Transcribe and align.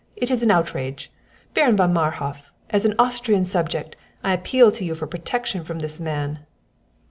This 0.19 0.31
is 0.31 0.41
an 0.41 0.49
outrage! 0.49 1.11
Baron 1.53 1.75
von 1.77 1.93
Marhof, 1.93 2.49
as 2.71 2.85
an 2.85 2.95
Austrian 2.97 3.45
subject, 3.45 3.95
I 4.23 4.33
appeal 4.33 4.71
to 4.71 4.83
you 4.83 4.95
for 4.95 5.05
protection 5.05 5.63
from 5.63 5.77
this 5.77 5.99
man!" 5.99 6.39